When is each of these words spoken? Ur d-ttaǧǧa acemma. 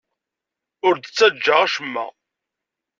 Ur 0.87 0.95
d-ttaǧǧa 0.97 1.55
acemma. 1.65 2.05